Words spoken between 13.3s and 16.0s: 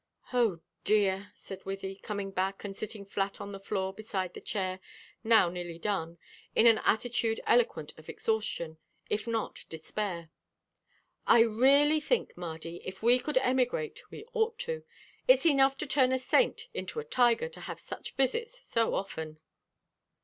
emigrate, we ought to; it's enough to